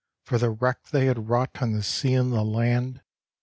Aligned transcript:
For 0.23 0.39
the 0.39 0.49
wreck 0.49 0.85
they 0.87 1.05
had 1.05 1.29
wrought 1.29 1.61
on 1.61 1.73
the 1.73 1.83
sea 1.83 2.15
and 2.15 2.33
the 2.33 2.41
land. 2.41 3.03